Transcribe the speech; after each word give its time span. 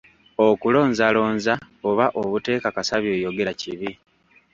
Okulonzalonza 0.47 1.53
oba 1.89 2.05
obuteekakasa 2.21 2.95
by'oyogera 3.03 3.51
kibi. 3.61 3.89